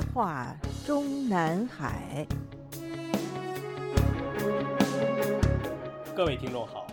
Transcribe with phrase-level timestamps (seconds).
[0.00, 2.26] 夜话中南海。
[6.16, 6.86] 各位听众好，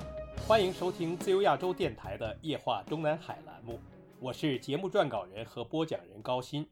[0.46, 3.80] 欢迎收听自由亚洲电台的《夜话中南海》栏目，
[4.20, 6.68] 我是节目撰稿人和播讲人高鑫。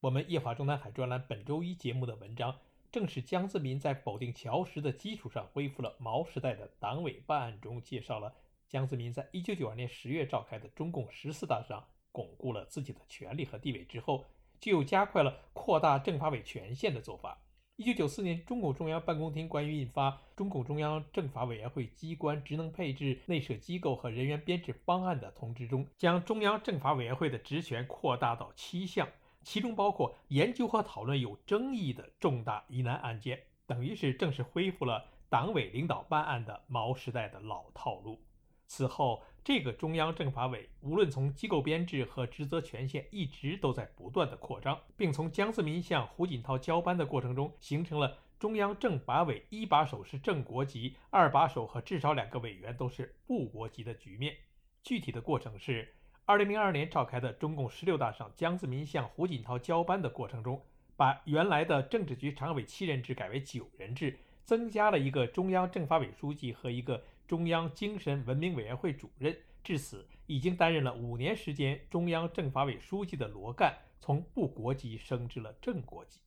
[0.00, 2.56] 我们《夜话中南海》专栏本周一节目的文章，
[2.90, 8.34] 正是江泽民在否定乔石的基础上恢复了毛时代的党委办案中，介绍了
[8.68, 14.24] 江泽民在一九九二年十月召开的中共十四大上巩固了自己的权力和地位之后，
[14.64, 17.38] 就又加快了扩大政法委权限的做法。
[17.76, 29.06] 一九九四年，中共中央办公厅关于印发《中共中央政法委员会机关职能配置、内设机构和人员编制方案》的通知中，将中央政法委员会的职权扩大到七项，
[29.42, 38.18] 其中包括研究和讨论有争议的重大疑难案件，等于是正式恢复了党委领导办案的毛时代的老套路。
[38.66, 54.34] 此后，这个中央政法委无论从机构编制和职责权限，一直都在不断的扩张，并从江泽民向胡锦涛交班的过程中，形成了中央政法委一把手是正国级，二把手和至少两个委员都是部国级的局面。
[54.82, 60.60] 具体的过程是，二零零二年召开的中共十六大上，江泽民向胡锦涛交班的过程中，
[60.96, 67.04] 把原来的政治局常委七人制改为九人制，增加了一个中央政法委书记和一个。
[67.26, 76.20] 中央精神文明委员会主任，至此已经担任了五年时间中央政法委书记的罗干，从部国级升至了正国级。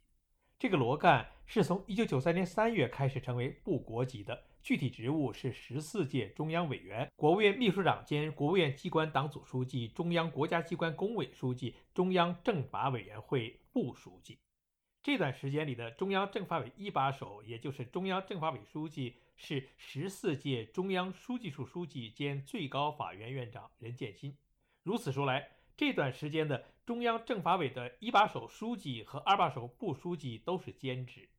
[0.60, 14.40] 这个罗干是从一九九三年三月开始成为部国级的，具体职务是十四届中央委员、国务院秘书长兼国务院机关党组书记、中央国家机关工委书记、中央政法委员会副书记。
[15.08, 19.16] 这段时间里的中央政法委一把手，也就是中央政法委书记。
[19.38, 24.36] 是十四届中央书记处书记兼最高法院院长任建新。
[24.84, 31.30] 如此说来，这段时间的中央政法委的一把手书记和二把手部书记都是兼职。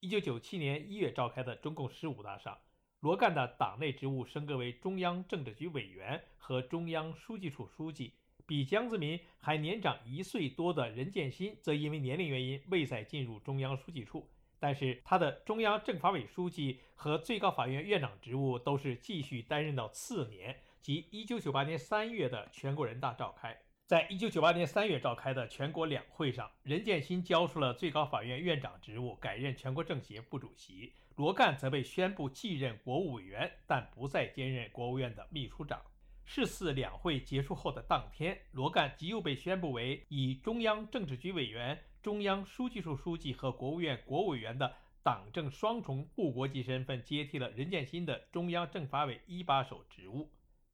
[0.00, 2.58] 一九九七年一月召开的中共十五大上，
[3.00, 8.12] 罗干的党内职务升格为中央政治局委员和中央书记处书记。
[8.46, 14.28] 比江泽民还年长一岁多的任建新，则因为年龄原因未再进入中央书记处。
[14.60, 23.58] 但是他的中央政法委书记和最高法院院长职务都是继续担任到次年，即一九九八年三月的全国人大召开。
[23.86, 30.94] 在一九九八年三月召开的全国两会上，任建新交出了最高法院院长职务，改任全国政协副主席。
[31.16, 35.82] 罗干则被宣布继任国务委员，但不再兼任国务院的秘书长。
[36.24, 41.84] 世四两会结束后的当天，罗干即又被宣布为以中央政治局委员。
[42.02, 50.30] 中央书记处书记和国务院国务委员的党政双重部国级身份，接替了任建新的中央政法委一把手职务。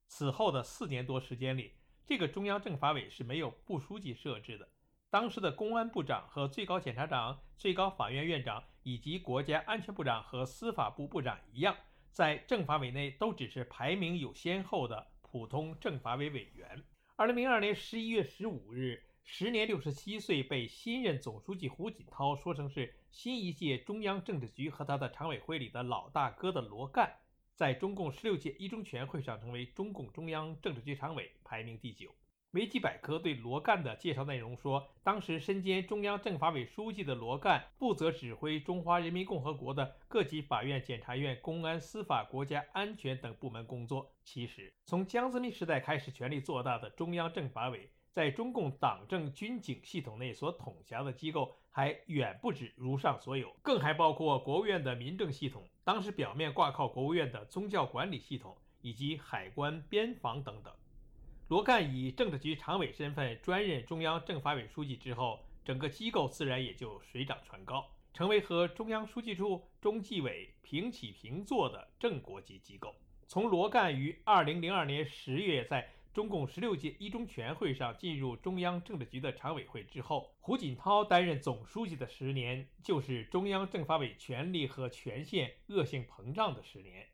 [0.06, 1.75] 此后的四年多时间里，
[2.06, 4.69] 这个中央政法委是没有部书记设置的。
[5.09, 11.77] 当时的公安部长和最高检察长、最高法院院长以及国家安全部长和司法部部长一样，
[12.11, 16.83] 在政法委内都只是排名有先后的普通政法委委员。
[17.15, 19.05] 二零零二年十一月十五日。
[19.23, 27.15] 时年六十七岁，被新任总书记胡锦涛说成是新一届中央政治局和他的常委会里的老大哥的罗干，
[27.55, 32.12] 在中共十六届一中全会上成为中共中央政治局常委，排名第九。
[32.53, 44.12] 维基百科对罗干的介绍内容说，当时身兼中央政法委书记的罗干，负责指挥中华人民共和国的各级法院、检察院、公安、司法、国家安全等部门工作。
[44.25, 47.88] 其实，从江泽民时代开始，权力做大的中央政法委。
[48.12, 60.75] 在中共党政军警系统内所统辖的机构还远不止如上所有，更还包括国务院的民政系统，当时表面挂靠国务院的宗教管理系统，以及海关、边防等等。
[61.50, 67.84] 罗干以政治局常委身份专任中央政法委书记之后，整个机构自然也就水涨船高，
[68.15, 72.94] 成为和中央书记处、中纪委平起平坐的正国级机构。
[73.27, 87.08] 从罗干于二零零二年十月在中共十六届一中全会上进入中央政治局的常委会之后，胡锦涛担任总书记的十年，就是中央政法委权力和权限恶性膨胀的十年。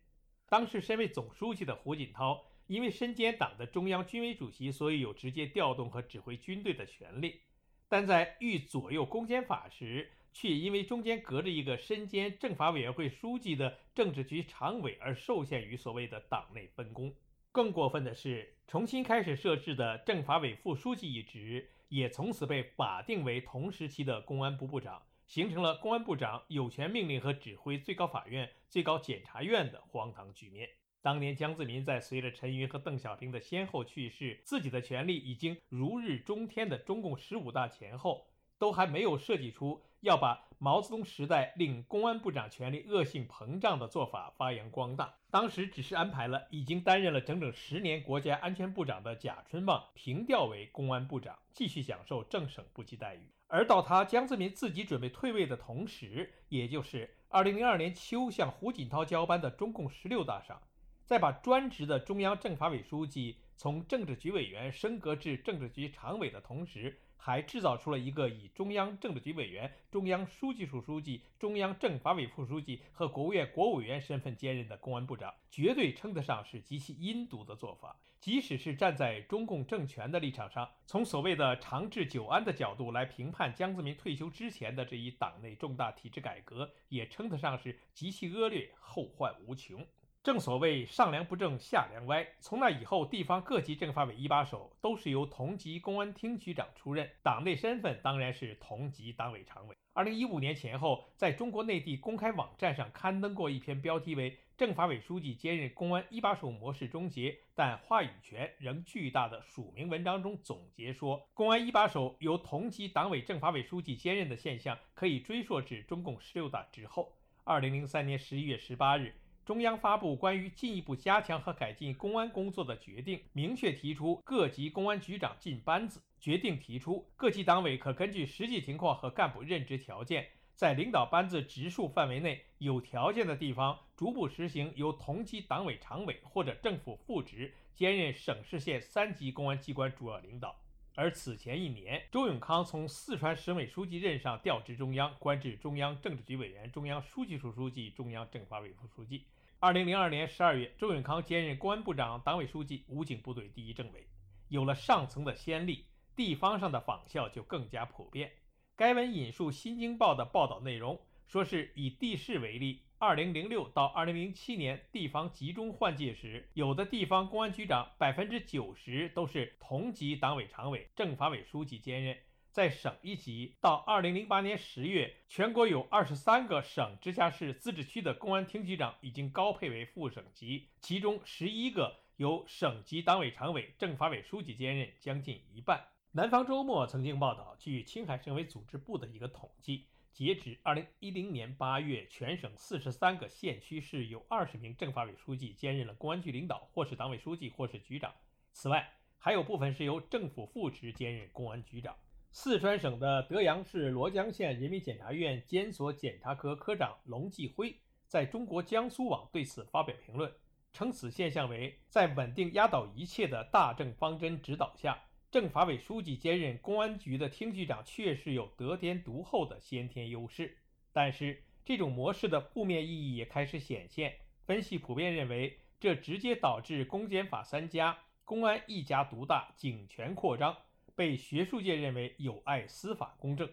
[0.46, 7.40] 当时身为总书记的胡锦涛，因为身兼党的中央军委主席，所以有直接调动和指挥军队的权利；
[7.88, 17.14] 但在遇左右攻坚法时，却因为中间隔着一个身兼政法委员会书记的政治局常委，而受限于所谓的党内分工。
[17.52, 30.68] 更过分的是，重新开始设置的政法委副书记一职，也从此被法定为同时期的公安部部长，形成了公安部长有权命令和指挥最高法院、最高检察院的荒唐局面。
[31.06, 38.26] 当年江泽民在随着陈云和邓小平的先后去世，自己的权力已经如日中天的中共十五大前后，
[38.58, 45.14] 都还没有设计出要把毛泽东时代令公安部长权力恶性膨胀的做法发扬光大。
[45.30, 53.30] 当时只是安排了已经担任了整整十年国家安全部长的贾春旺平调为公安部长，继续享受正省部级待遇。
[53.46, 60.60] 而到他江泽民自己准备退位的同时，也就是2002年秋向胡锦涛交班的中共十六大上，
[61.06, 77.96] 在把专职的中央政法委书记从政治局委员升格至政治局常委的同时，还制造出了一个以中央政治局委员、中央书记处书记、中央政法委副书记和国务院国务委员身份兼任的公安部长，绝对称得上是极其阴毒的做法。
[78.18, 89.86] 即使是站在中共政权的立场上，从所谓的长治久安的角度来评判江泽民退休之前的这一党内重大体制改革，也称得上是极其恶劣、后患无穷。
[90.26, 99.76] 正所谓上梁不正下梁歪，从那以后，地方各级政法委一把手都是由同级公安厅局长出任，党内身份当然是同级党委常委。
[99.92, 117.12] 二零一五年前后，在中国内地公开网站上刊登过一篇标题为“政法委书记兼任公安一把手模式终结，但话语权仍巨大”的署名文章中总结说，公安一把手由同级党委政法委书记兼任的现象，可以追溯至中共十六大之后。
[117.44, 119.14] 二零零三年十一月十八日。
[119.46, 126.02] 中央发布关于进一步加强和改进公安工作的决定，明确提出各级公安局长进班子。
[126.18, 130.26] 决定提出，各级党委可根据实际情况和干部任职条件，
[130.56, 140.56] 在领导班子直属范围内，有条件的地方逐步实行由同级党委常委或者政府副职兼任省市县三级公安机关主要领导。
[140.96, 149.22] 而此前一年，周永康从四川省委书记任上调职中央，官至中央政治局委员、中央书记处书记、中央政法委副书记。
[149.66, 154.06] 二零零二年十二月，周永康兼任公安部长、党委书记、武警部队第一政委。
[154.46, 158.30] 有了上层的先例，地方上的仿效就更加普遍。
[158.76, 162.82] 该文引述《新京报》的报道内容，说是以地市为例。
[162.98, 172.16] 二零零六到二零零七年地方集中换届时，有的地方公安局长百分之九十都是同级党委常委、政法委书记兼任。
[172.56, 185.86] 在省一级，到二零零八年十月，全国有二十三个省、直辖市、自治区的公安厅局长已经高配为副省级，其中十一个由省级党委常委、政法委书记兼任，将近一半。
[186.12, 189.84] 南方周末曾经报道，据青海省委组织部的一个统计。
[190.10, 198.14] 截止二零一零年八月，全省四十三个县区市有二十名政法委书记兼任了公安局领导，或是党委书记，或是局长。
[198.52, 201.94] 此外，还有部分是由政府副职兼任公安局长。
[202.38, 207.74] 四川省的德阳市罗江县人民检察院监所检察科科长龙继辉
[208.06, 210.30] 在中国江苏网对此发表评论，
[210.70, 215.02] 称此现象为在稳定压倒一切的大政方针指导下。
[215.30, 220.58] 政法委书记兼任公安局的厅局长确实有得天独厚的先天优势，
[220.92, 224.14] 但是这种模式的负面意义也开始显现。
[224.44, 227.96] 分析普遍认为，这直接导致公检法三家、
[228.26, 230.54] 公安一家独大、警权扩张，
[230.96, 233.48] 被学术界认为有碍司法公正。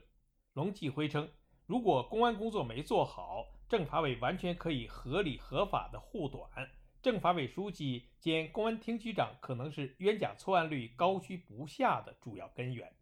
[0.54, 1.30] 龙继辉称，
[1.68, 6.50] 如果公安工作没做好，政法委完全可以合理合法的护短。
[7.02, 12.94] 政法委书记兼公安厅局长可能是冤假错案率高居不下的主要根源。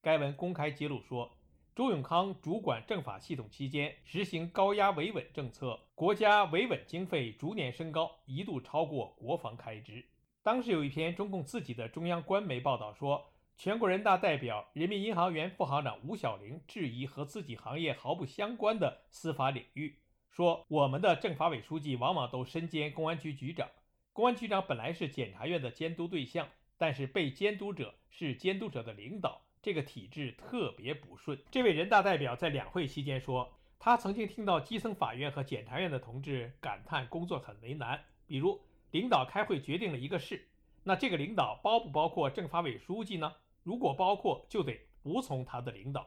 [0.00, 1.36] 该文公开揭露说，
[1.74, 10.06] 周永康主管政法系统期间，实行高压维稳政策，国家维稳经费逐年升高，一度超过国防开支。
[10.42, 19.96] 当时有一篇中共自己的中央官媒报道说，全国人大代表、人民银行原副行长吴晓玲质疑和自己行业毫不相关的司法领域。
[20.30, 23.66] 说我们的政法委书记往往都身兼公安局局长，
[24.12, 26.46] 公安局长本来是检察院的监督对象，
[26.76, 31.42] 但是被监督者是监督者的领导，这个体制特别不顺。
[31.50, 38.60] 这位人大代表在两会期间说，他曾经听到基层法院和检察院的同志感叹工作很为难，比如
[38.90, 40.46] 领导开会决定了一个事，
[40.84, 43.32] 那这个领导包不包括政法委书记呢？
[43.66, 46.02] 如果包括，就得服从他的领导；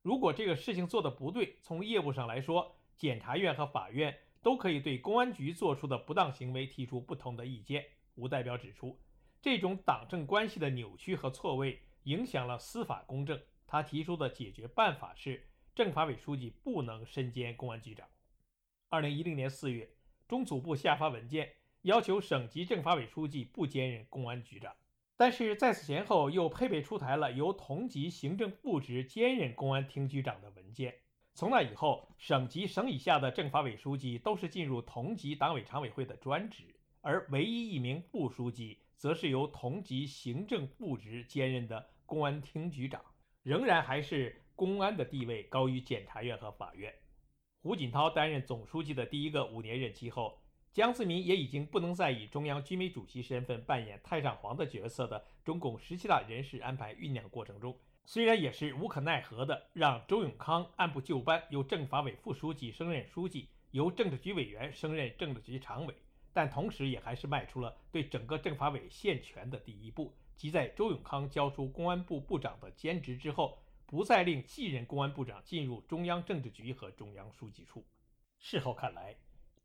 [0.00, 7.84] 如果这个事情做得不对，从业务上来说，检察院和法院都可以对公安局做出的不当行为提出不同的意见。
[8.14, 8.96] 吴代表指出，
[9.42, 13.42] 这种党政关系的扭曲和错位影响了司法公正。
[13.66, 18.06] 他提出的解决办法是，政法委书记不能身兼公安局长。
[18.88, 19.90] 二零一零年四月，
[20.28, 24.72] 中组部下发文件，要求省级政法委书记不兼任公安局长。
[25.20, 30.94] 但是在此前后，又配备出台了由同级行政副职兼任公安厅局长的文件。
[31.34, 36.64] 从那以后，省级、省以下的政法委书记都是进入同级党委常委会的专职，
[37.02, 43.04] 而唯一一名副书记，则是由同级行政副职兼任的公安厅局长，
[43.42, 46.94] 仍然还是公安的地位高于检察院和法院。
[47.60, 50.39] 胡锦涛担任总书记的第一个五年任期后，
[50.72, 65.94] 江泽民也已经不能再以中央军委主席身份扮演太上皇的角色的中共十七大人事安排酝酿过程中，虽然也是无可奈何的让周永康按部就班由政法委副书记升任书记，由政治局委员升任政治局常委，
[66.32, 73.58] 但同时也还是迈出了对整个政法委限权的第一步，即在周永康交出公安部部长的兼职之后。
[73.86, 77.84] 不再令继任公安部长进入中央政治局和中央书记处。
[78.38, 79.16] 事后看来，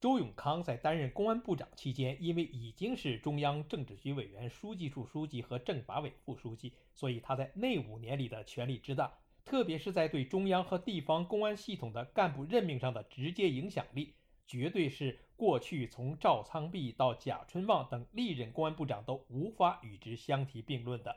[0.06, 9.12] 周永康在担任公安部长期间，因为已经是中央政治局委员、书记处书记和政法委副书记，所以他在那五年里的权力之大，
[9.46, 14.14] 特别是在对中央和地方公安系统的干部任命上的直接影响力，
[14.46, 21.16] 绝对是过去从赵苍弼到贾春旺等历任公安部长都无法与之相提并论的。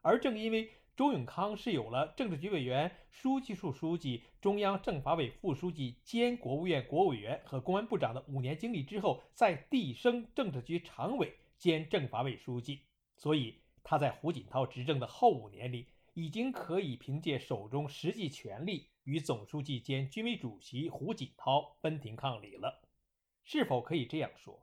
[0.00, 12.80] 而正因为周永康是有了政治局委员、书记处书记、中央政法委副书记兼国务院国务委员和公安部长的五年经历之后，再递升政治局常委兼政法委书记，
[13.14, 22.82] 所以他在胡锦涛执政的后五年里，已经可以凭借手中实际权力与总书记兼军委主席胡锦涛分庭抗礼了。
[23.44, 24.60] 是否可以这样说？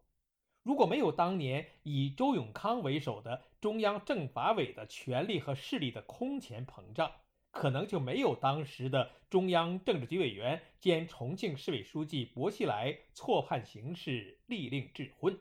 [0.65, 7.11] 如果没有当年以周永康为首的中央政法委的权力和势力的空前膨胀，
[7.51, 15.39] 可能就没有当时的中央政治局委员兼重庆市委书记薄熙来错判形势、力令智昏。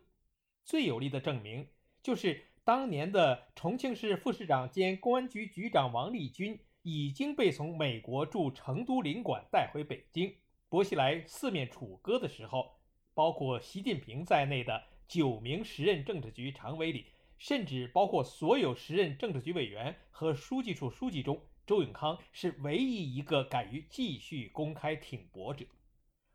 [0.63, 1.67] 最有力的证明
[2.03, 10.37] 就是当年的重庆市副市长兼公安局局长王立军已经被从美国驻成都领馆带回北京。
[10.69, 12.73] 薄熙来四面楚歌的时候，
[13.15, 14.83] 包括习近平在内的。
[15.07, 17.07] 九名时任政治局常委里，
[17.39, 25.65] 甚至包括所有时任政治局委员和书记处书记中，周永康是唯一一个敢于继续公开挺薄者。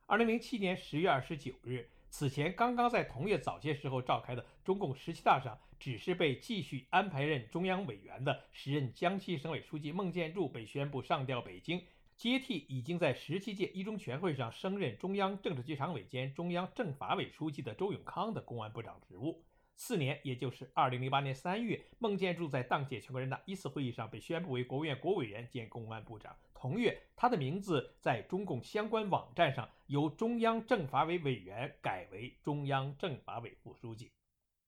[0.06, 11.82] 二零零七年十月二十九日，此前刚刚在同月早些时候召开的中共十七大上，只是被继续安排任中央委员的时任江西省委书记孟建柱被宣布上调北京。
[12.20, 19.42] 接替已经在十七届一中全会上升任中央政治局常委兼中央政法委书记的周永康的公安部长职务。
[19.78, 26.36] 次年，也就是二零零八年三月，孟建柱在当届全国人大一次会议上被宣布为国务院国委员兼公安部长。
[26.54, 34.12] 同月，他的名字在中共相关网站上由中央政法委委员改为中央政法委副书记。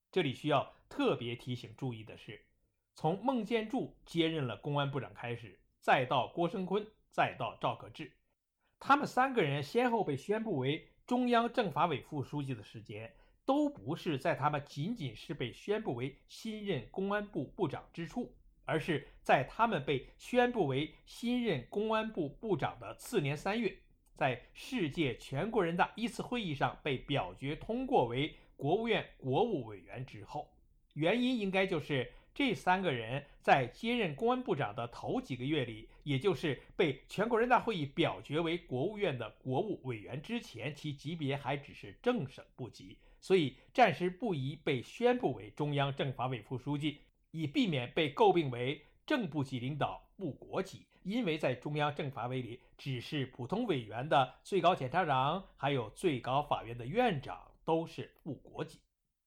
[0.09, 2.45] 这里需要特别提醒注意的是，
[2.95, 6.87] 从孟建柱接任了公安部长开始，再到郭声琨。
[7.11, 8.13] 再到赵可志，
[8.79, 13.13] 他们三个人先后被宣布为中央政法委副书记的时间，
[13.45, 23.77] 都不是在他们仅仅是被宣布为新任公安部部长之初，而是在他们被宣布为新任公安部部长的次年三月，
[24.15, 30.47] 在世界全国人大一次会议上被表决通过为国务院国务委员之后。
[30.93, 32.13] 原因应该就是。
[32.33, 46.99] 这三个人在接任公安部长的头几个月里，也就是被全国人大会议表决为国务院的国务委员之前，其级别还只是正省部级，所以暂时不宜被宣布为中央政法委副书记，
[47.31, 50.85] 以避免被诟病为正部级领导不国级。
[51.03, 58.79] 因为在中央政法委里，只是普通委员的最高检察长，还有最高法院的院长都是副国级。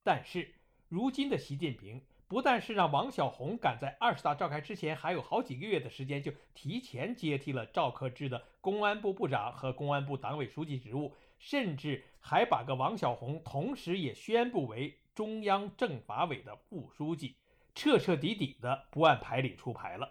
[0.02, 0.54] 但是
[0.88, 2.00] 如今的习近平。
[2.34, 17.36] 不但是让王小红赶在二十大召开之前还有好几个月的时间就提前接替了赵克志的公安部部长和公安部党委书记职务，甚至还把个王小红同时也宣布为中央政法委的副书记，
[17.72, 20.10] 彻彻底底的不按牌理出牌了。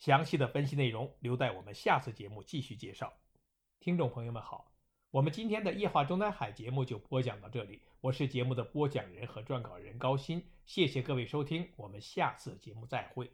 [0.00, 3.12] 详细的分析内容留待我们下次节目继续介绍。
[3.78, 4.72] 听众朋友们好。
[5.12, 13.30] 我们今天的夜话中南海节目就播讲到这里，我是节目的播讲人和撰稿人高鑫，谢谢各位收听，我们下次节目再会。